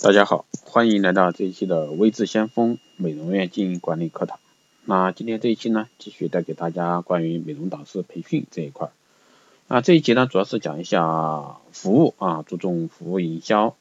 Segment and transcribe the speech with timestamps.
[0.00, 4.38] 大家好，欢迎来到这一期的微智先锋美容院经营管理课堂。
[4.84, 8.90] 那今天这一期呢，继续带给大家关于美容导师培训这一块。
[9.66, 13.74] 那这一节呢，主要是讲一下服务啊，注重服务营销。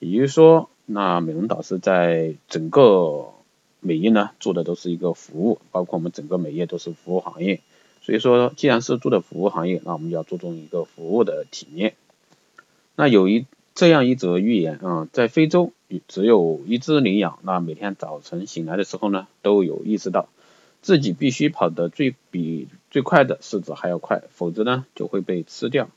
[0.00, 3.28] 也就是说，那美容导师在整个
[3.78, 7.60] 美业呢，做的都是一个服务，包括我们整个美业都是服务行业。
[8.00, 11.94] 所以说，既然是做的服务行业，那我们要注重一个服务的体验。
[12.96, 15.72] 那有一这样一则寓言啊，在非洲
[16.06, 20.28] 只有一只羚羊，那每天早晨醒来的时候呢，都有意识到
[20.82, 25.88] 自己必须跑得最比最快的狮子还要快，否则呢就会被吃掉。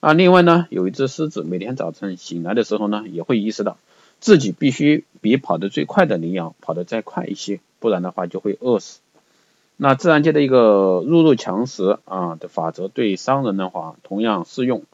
[0.00, 3.76] 那另外呢，有一只狮子每天早晨醒来的时候呢，也会意识到
[4.18, 9.00] 自己必须比跑得最快的羚羊跑得再快一些，不然的话就会饿死。
[9.76, 14.84] 那自然界的一个弱肉强食啊的法则对商人的话同样适用。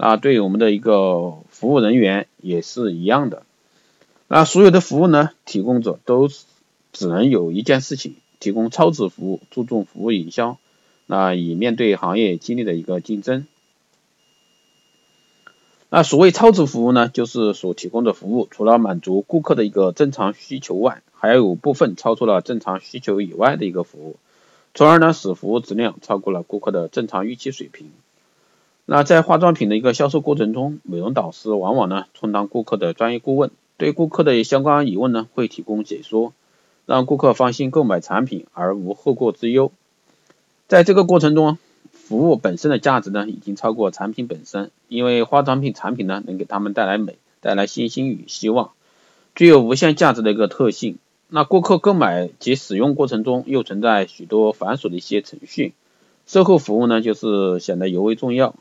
[0.00, 3.42] 那对我们的一个服务人员也是一样的。
[4.28, 6.28] 那所有的服务呢，提供者都
[6.92, 10.56] 只能有一件事情，提供超值服务，注重服务营销。
[11.06, 13.46] 那以面对行业激烈的一个竞争。
[15.90, 24.16] 那所谓超值服务呢，就是所提供的服务，除了满足顾客的一个正常需求外，还有部分超出了正常需求以外的一个服务，
[24.74, 27.90] 从而呢使服务质量超过了顾客的正常预期水平。
[28.90, 36.32] 那在化妆品的一个销售过程中，美容导师往往呢充当顾客的专业顾问，对顾客的相关疑问呢会提供解说，
[36.86, 39.72] 让顾客放心购买产品而无后顾之忧。
[40.68, 41.58] 在这个过程中，
[41.92, 48.70] 服务本身的价值呢已经超过产品本身，因为化妆品产品呢能给他们带来美，带来信心与希望，
[49.34, 50.96] 具有无限价值的一个特性。
[51.28, 55.74] 那顾客购买及使用过程中又存在许多繁琐的一些程序，
[56.26, 58.54] 售后服务呢就是显得尤为重要。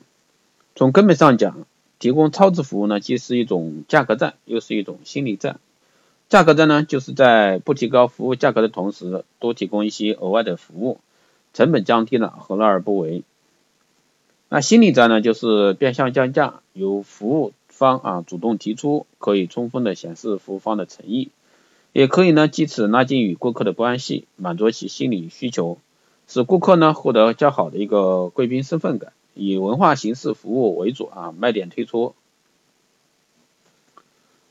[0.77, 1.65] 从根本上讲，
[1.97, 5.59] 提供超值服务呢，既是一种价格战，又是一种心理战。
[6.29, 10.99] 价格战呢，就是在不提高服务价格的同时，多提供一些额外的服务，
[11.55, 13.23] 成本降低了，何乐而不为？
[14.49, 21.31] 那心理战呢，就是变相降价，由服务方啊主动提出，可以充分的显示服务方的诚意，
[21.91, 25.79] 也可以呢，借此拉近与顾客的关系，满足其心理需求，
[26.27, 29.13] 使顾客呢获得较好的一个贵宾身份感。
[29.37, 32.15] 以文化形式服务为主啊，卖点推出。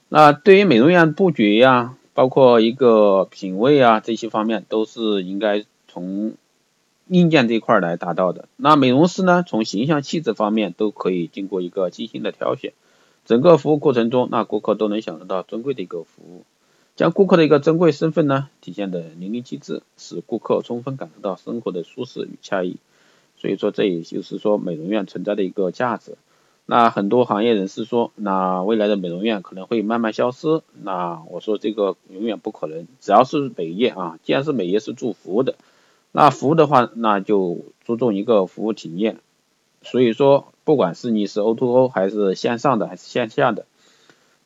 [0.08, 6.34] 那对于美容院布局呀，包括一个品味啊这些方面，都是应该从
[7.08, 8.48] 硬件这一块来达到的。
[8.56, 12.72] 那美容师呢，从形象气质方面都可以经过一个精心的挑选。
[13.24, 16.44] 整个服务过程中，那顾客都能享受到尊贵的一个服务，
[16.94, 22.76] 将顾客的一个珍贵身份呢体现的淋漓尽致，使顾客充分感受到生活的舒适与惬意。
[23.38, 26.16] 所以说，这也就是说美容院存在的一个价值。
[26.68, 30.62] 那很多行业人士说，那未来的美容院可能会慢慢消失。
[30.82, 32.88] 那我说这个永远不可能。
[33.00, 35.54] 只要是美业啊，既然是美业是做服务的，
[36.10, 39.18] 那服务的话，那就注重一个服务体验。
[39.82, 43.66] 所以说，不管是你是 O to O 还是线上的还是线下的，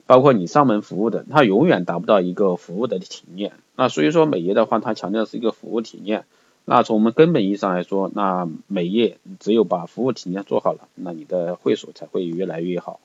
[0.05, 3.53] 包括你上门服务的，它永远达不到一个服务的体验。
[3.77, 6.27] 那所以说美业的话，它强调是一个服务体验。
[6.65, 13.01] 那从我们根本意义上来说，那美业只有把服务体验做好了，那你的会所才会越来越好。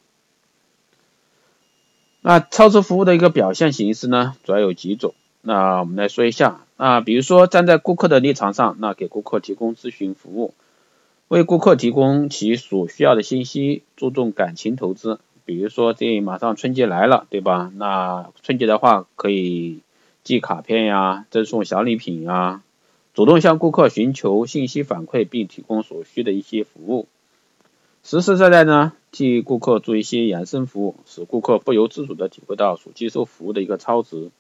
[2.21, 5.13] 那超值服务的一个表现形式呢，主要有几种。
[5.41, 10.53] 那我们来说一下，那，比如说站在顾客的立场上，那给顾客提供咨询服务，
[11.27, 15.19] 为顾客提供其所需要的信息，注重感情投资。
[15.45, 17.71] 比如说这马上春节来了，对吧？
[17.75, 19.81] 那春节的话可以
[20.23, 22.63] 寄卡片呀，赠送小礼品呀。
[23.15, 27.07] 主动向顾客寻求信息反馈，并提供所需的一些服务，
[28.03, 34.31] 实实在在呢替顾客做一些延伸服务，使顾客不由自主的体会到所接受服务的一个超值。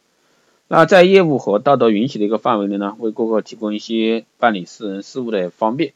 [0.67, 5.93] 那在业务和道德允许的一个范围内呢，为顾客提供一些办理私人事务的方便。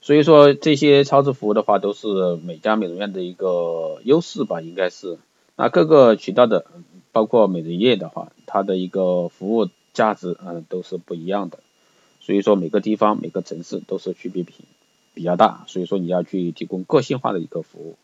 [0.00, 5.16] 所以说这些超值服务的话，都是每家美容院的一个优势吧，应该是。
[5.54, 6.64] 那各个渠道的，
[7.12, 9.68] 包括美容业的话，它的一个服务。
[10.00, 11.58] 价值嗯都是不一样的，
[12.20, 14.54] 所以说每个地方每个城市都是区别比
[15.12, 17.96] 比较大，所以说你要去提供个性化的一个服务。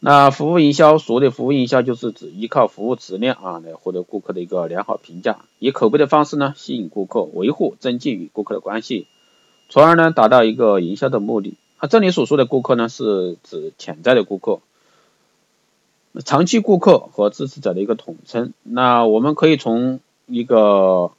[0.00, 9.06] 那服务营销，所谓的服务营销就是指依靠服务质量啊来获得顾客的一个良好评价，以口碑的方式呢吸引顾客，维护增进与顾客的关系，
[9.68, 11.54] 从而呢达到一个营销的目的。
[11.80, 14.58] 那这里所说的顾客呢是指潜在的顾客。
[16.24, 21.12] 长期顾客和支持者的一个统称，那我们可以从一个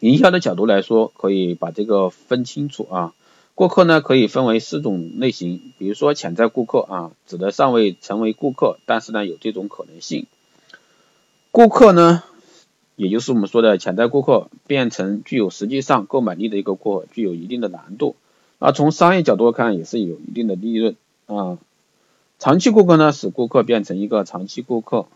[0.00, 3.14] 营销的角度来说，可以把这个分清楚啊。
[3.54, 10.26] 顾客呢可以分为四种类型，比如说潜在顾客啊，指的尚未成为顾客，但是呢有这种可能性。
[11.50, 12.22] 顾客呢，
[12.96, 18.14] 也就是我们说的潜在顾客，变成具有实际上购买力的一个顾客，具有一定的难度。
[18.58, 20.94] 那，从商业角度看，也是有一定的利润
[21.26, 21.58] 啊。
[22.38, 25.06] 长期顾客呢，使顾客变成一个长期顾客，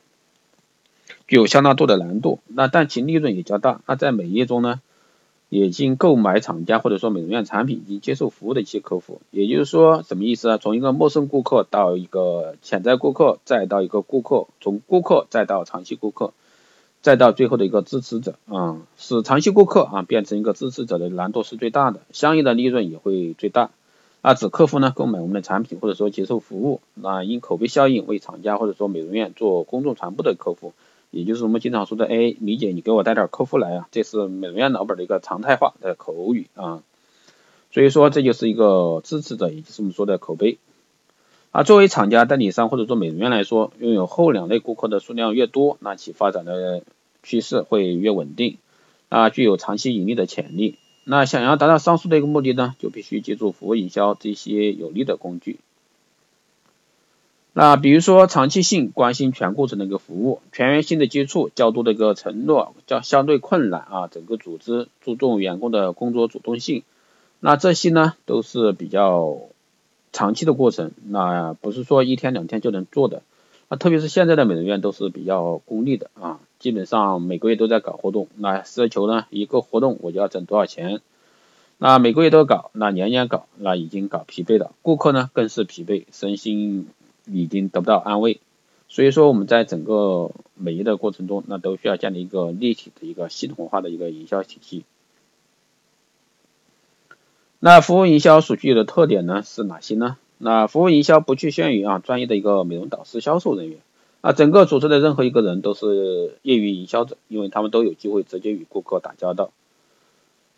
[1.28, 2.40] 具有相当多的难度。
[2.48, 3.80] 那但其利润也较大。
[3.86, 4.80] 那在美业中呢，
[5.48, 10.58] 已经购买厂家或者说美容院产品，已经接受服务的一些客户，也就是说什么意思啊？
[10.58, 16.32] 从一个陌生顾客到一个潜在顾客，再到一个顾客，从顾客再到长期顾客。
[17.02, 23.70] 再到最后的一个支持者啊，使长期顾客啊变成一个支持者的难度是最大的，相应的利润也会最大。
[24.22, 30.72] 啊，指客户呢购买我们的产品或者说接受服务，那因口碑效应为厂家或者说美容院做公众传播的客户，
[31.10, 36.82] 也就是我们经常说的，哎，李姐你给我带点客户来啊，这是美容院老板的一个常态化的口语啊。
[37.72, 40.58] 所以说这就是一个支持者，也就是我们说的口碑。
[41.50, 46.82] 啊，作为厂家、代理商或者说美容院来说，拥有后两类顾客的数量越多，那其发展的
[47.24, 48.58] 趋势会越稳定，
[49.08, 50.76] 啊，具有长期盈利的潜力。
[51.04, 55.58] 那想要达到上述的一个目的呢，就必须借助服务营销这些有利的工具。
[57.52, 66.82] 那比如说长期性关心全过程的一个服务，全员性的接触，较多的一个承诺，较相对困难啊，整个组织注重员工的工作主动性，
[67.40, 69.38] 那这些呢都是比较。
[70.14, 73.22] 长期的过程，那不是说一天两天就能做的，
[73.70, 81.00] 那，特别是现在的美容院都是比较功利的啊，基本上每个月都在搞活动，那奢求呢一个活动我就要挣多少钱，
[81.76, 86.88] 那每个月都搞，那年年搞，那已经搞疲惫了，顾客呢更是疲惫，身心
[87.26, 88.38] 已经得不到安慰，
[88.88, 94.84] 所以说我们在整个美业的过程中，那都需要建立一个立体的一个系统化的一个营销体系。
[97.58, 100.16] 那服务营销所具有的特点呢是哪些呢？
[100.38, 103.78] 那服务营销不局限于啊专业的一个美容导师、销售人员
[104.22, 109.50] 啊，整个组织的任何一个人都是业余营销者，因为他们都有机会直接与顾客打交道。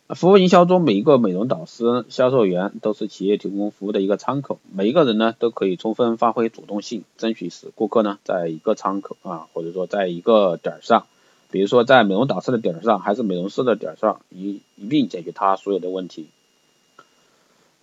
[0.09, 11.07] 服务营销中每一个美容导师、销售员都是企业提供服务的一个窗口，每一个人呢都可以充分发挥主动性，争取使顾客呢在一个窗口啊，或者说在一个点上，
[11.49, 16.27] 比如说在美容导师的点上，还是美容师的点上，一一并解决他所有的问题。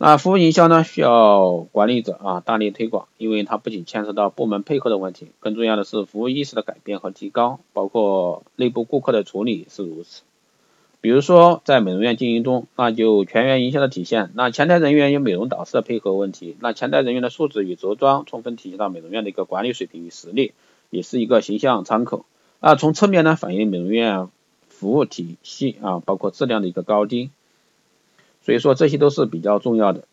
[0.05, 10.23] 那服务营销呢，需要管理者啊大力推广，因为它不仅牵涉到部门配合的问题，更重要的是服务意识的改变和提高，包括内部顾客的处理是如此。
[11.01, 14.33] 比如说在美容院经营中，那就全员营销的体现。
[14.35, 20.53] 那前台人员与美容导师的配合问题，那前台人员的素质与着装，充分体现到美容院的一个管理水平与实力，
[20.91, 22.25] 也是一个形象窗口。
[22.59, 24.27] 那，从侧面呢反映美容院
[24.67, 27.31] 服务体系啊，包括质量的一个高低。
[28.45, 30.05] 所以说这些都是比较重要的。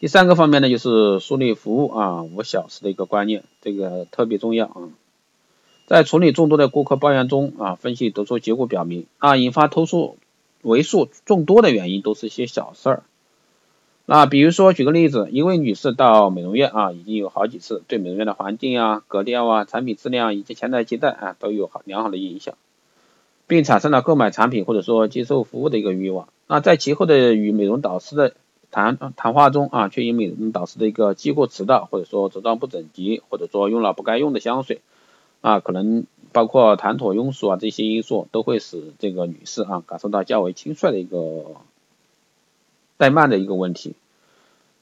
[0.00, 4.88] 第三个方面呢，就是树立服务啊无小时的一个观念，这个特别重要啊。
[5.86, 10.16] 在处理众多的顾客抱怨中啊，分析得出结果表明啊，引发投诉
[10.62, 13.02] 为数众多的原因都是一些小事儿。
[14.04, 22.54] 那比如说举个例子，一位女士到美容院啊，已经有好几次对美容院的环境啊、格调啊、产品质量以及前台接待啊都有好良好的影响。
[23.48, 26.28] 并产生了购买产品或者说接受服务的一个欲望。
[26.46, 28.34] 那在其后的与美容导师的
[28.70, 34.82] 谈谈话中啊，却因美容导师的一个记过迟到，或者说着装不整齐，或者说用了不该用的香水
[35.40, 41.56] 啊，可能包括谈妥庸俗啊这些因素，都会使这个女士啊感受到较为轻率的一个
[42.98, 43.94] 怠慢的一个问题。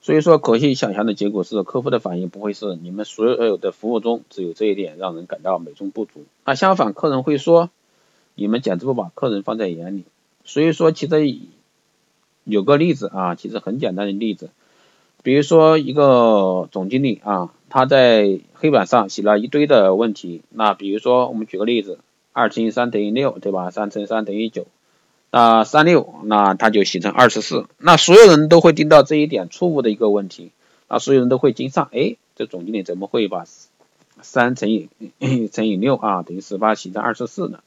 [0.00, 6.24] 所以说，可以想象的结果是，客户的反应不会是你们所有的服务中只有这一点让人感到美中不足。
[6.44, 7.70] 那相反，客人会说。
[8.36, 10.04] 你们简直不把客人放在眼里，
[10.44, 11.38] 所以说其实
[12.44, 14.50] 有个例子啊，其实很简单的例子，
[15.22, 21.98] 比如说一个总经理啊，他在黑板上写了一堆的问题，那比如说我们举个例子，
[22.32, 23.70] 二乘以三等于六，对吧？
[23.70, 24.66] 三乘三等于九，
[25.30, 30.52] 那三六，那他就写成二十四，那所有人都会盯到这一点错误的一个问题，
[30.88, 33.46] 那所有人都会盯上，哎，这总经理怎么会把
[34.20, 34.88] 三乘以
[35.50, 37.60] 乘以六啊等于十八写成二十四呢？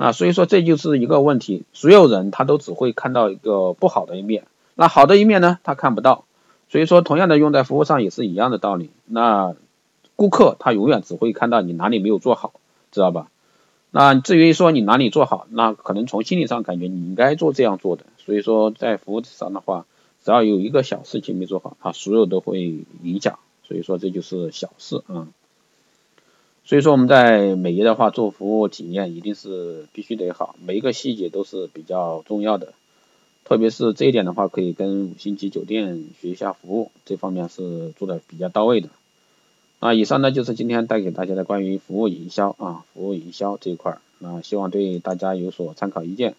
[0.00, 4.44] 那所以说这就是一个问题，所有人他都只会看到一个不好的一面，
[4.76, 6.24] 那好的一面呢他看不到，
[6.68, 8.90] 所以说同样的用在服务上也是一样的道理。
[9.06, 9.56] 那
[10.14, 12.52] 顾客他永远只会看到你哪里没有做好，
[12.92, 13.26] 知道吧？
[13.90, 18.04] 那至于说你哪里做好，那可能从心理上感觉你应该做这样做的。
[18.18, 19.84] 所以说在服务上的话，
[20.22, 23.40] 只要有一个小事情没做好，他所有都会影响。
[23.66, 25.26] 所以说这就是小事啊。
[26.68, 32.74] 所以说我们在美业的话做服务体验一定是必须得好，每一个细节都是比较重要的。
[33.46, 38.90] 特别是这一点的话，可以跟五星级酒店学一下服务，这方面是做的比较到位的。
[39.78, 46.34] 啊，以上呢就是今天带给大家的关于服务营销啊，服务营销这一块儿，那希望对大家有所参考意见。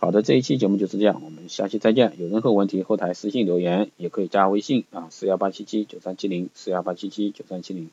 [0.00, 2.14] 好的，这一期节目就是这样，我们下期再见。
[2.18, 7.88] 有任何问题，后台私信留言，也可以加微信啊，四幺八七七九三七零，四幺八七七九三七零，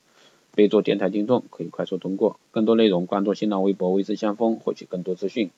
[0.58, 2.40] 备注电台听众，可以快速通过。
[2.50, 5.52] 更多内容关注新浪微博微之相锋，获取更多资讯。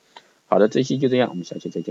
[0.46, 1.88] 好的，这期就这样，我们下期再见。